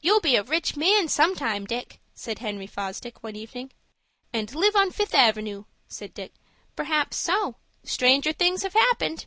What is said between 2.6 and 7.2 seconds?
Fosdick, one evening. "And live on Fifth Avenoo," said Dick. "Perhaps